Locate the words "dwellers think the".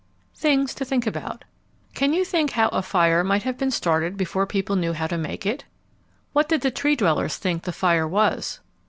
6.95-7.71